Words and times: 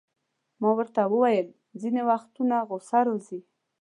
ما 0.61 0.69
ورته 0.77 1.01
وویل: 1.07 1.47
ځیني 1.79 2.01
وختونه 2.09 2.55
غصه 2.69 2.99
راځي. 3.07 3.39